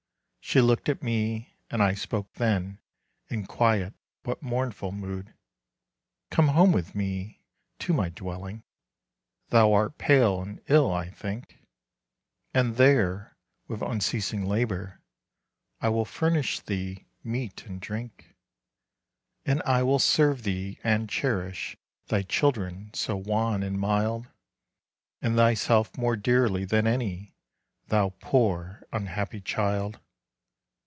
[0.43, 2.79] She looked at me, and I spoke then
[3.29, 5.33] In quiet but mournful mood.
[6.29, 7.41] "Come home with me
[7.79, 8.63] to my dwelling,
[9.47, 11.57] Thou art pale and ill, I think,
[12.53, 13.37] And there,
[13.69, 14.99] with unceasing labor,
[15.79, 18.35] I will furnish thee meat and drink.
[19.45, 21.77] "And I will serve thee, and cherish
[22.07, 24.27] Thy children so wan and mild.
[25.21, 27.35] And thyself more dearly than any,
[27.87, 30.01] Thou poor, unhappy child.